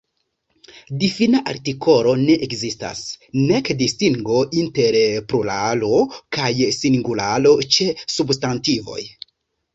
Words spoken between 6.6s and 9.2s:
singularo ĉe substantivoj.